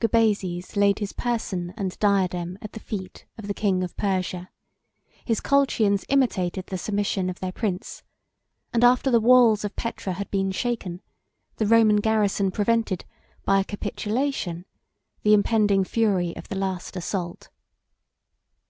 [0.00, 4.48] Gubazes laid his person and diadem at the feet of the king of Persia;
[5.26, 8.02] his Colchians imitated the submission of their prince;
[8.72, 11.02] and after the walls of Petra had been shaken,
[11.56, 13.04] the Roman garrison prevented,
[13.44, 14.64] by a capitulation,
[15.22, 17.50] the impending fury of the last assault.